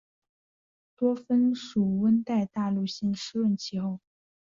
[0.95, 3.99] 多芬属温带大陆性湿润气候。